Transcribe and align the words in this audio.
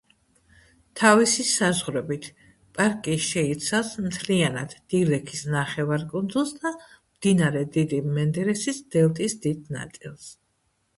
თავისი 0.99 1.43
საზღვრებით, 1.49 2.29
პარკი 2.79 3.17
შეიცავს 3.27 3.93
მთლიანად 4.07 4.75
დილექის 4.95 5.45
ნახევარკუნძულს 5.59 6.57
და 6.65 6.75
მდინარე 6.81 7.65
დიდი 7.79 8.05
მენდერესის 8.19 8.85
დელტის 8.97 9.41
დიდ 9.49 9.75
ნაწილს. 9.81 10.31